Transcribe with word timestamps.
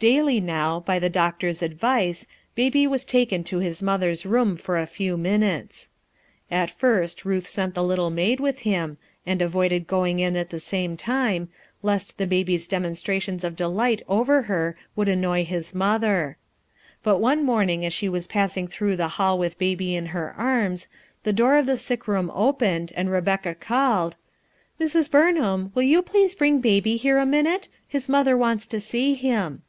Daily 0.00 0.38
now, 0.38 0.78
by 0.78 1.00
the 1.00 1.10
doctor's 1.10 1.60
advice, 1.60 2.24
Baby 2.54 2.86
was 2.86 3.04
taken 3.04 3.42
to 3.42 3.58
his 3.58 3.82
mother's 3.82 4.24
room 4.24 4.56
for 4.56 4.78
a 4.78 4.86
few 4.86 5.16
minutes. 5.16 5.90
At 6.52 6.70
first, 6.70 7.24
Ruth 7.24 7.48
sent 7.48 7.74
the 7.74 7.82
little 7.82 8.08
maid 8.08 8.38
with 8.38 8.60
him, 8.60 8.96
and 9.26 9.42
avoided 9.42 9.88
going 9.88 10.20
in 10.20 10.36
at 10.36 10.50
the 10.50 10.60
same 10.60 10.96
time, 10.96 11.48
lest 11.82 12.16
the 12.16 12.28
baby's 12.28 12.68
demonstrations 12.68 13.42
of 13.42 13.56
delight 13.56 14.00
over 14.06 14.42
her 14.42 14.76
would 14.94 15.08
annoy 15.08 15.44
his 15.44 15.74
mother. 15.74 16.36
But 17.02 17.18
one 17.18 17.44
morning 17.44 17.84
as 17.84 17.92
she 17.92 18.08
was 18.08 18.28
pass 18.28 18.56
ing 18.56 18.68
through 18.68 18.96
the 18.98 19.08
hall 19.18 19.36
with 19.36 19.58
Baby 19.58 19.96
in 19.96 20.06
her 20.06 20.32
arms, 20.38 20.86
the 21.24 21.32
door 21.32 21.56
of 21.56 21.66
the 21.66 21.76
sick 21.76 22.06
room 22.06 22.30
opened, 22.32 22.92
and 22.94 23.10
Rebecca 23.10 23.52
called:— 23.56 24.14
"Mrs. 24.80 25.10
Burnham, 25.10 25.72
will 25.74 25.82
you 25.82 26.02
please 26.02 26.36
bring 26.36 26.60
Baby 26.60 26.94
here 26.98 27.18
a 27.18 27.26
minute? 27.26 27.66
His 27.88 28.08
mother 28.08 28.36
wants 28.36 28.64
to 28.68 28.78
see 28.78 29.14
him." 29.14 29.62